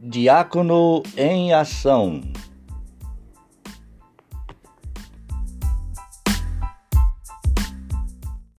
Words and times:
Diácono 0.00 1.02
em 1.16 1.52
Ação. 1.52 2.20